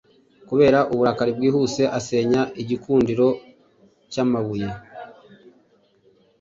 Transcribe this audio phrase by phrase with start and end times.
[0.49, 3.27] kubera uburakari bwihuseasenya igikundiro
[4.11, 4.67] cyamabuye